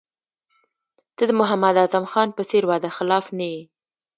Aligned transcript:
ته 1.15 1.23
د 1.29 1.31
محمد 1.39 1.75
اعظم 1.81 2.05
خان 2.11 2.29
په 2.33 2.41
څېر 2.49 2.63
وعده 2.67 2.89
خلاف 2.97 3.25
نه 3.37 3.45
یې. 3.53 3.61